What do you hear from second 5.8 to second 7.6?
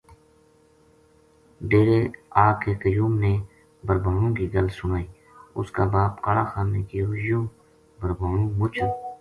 باپ کالا خان نے کہیو یوہ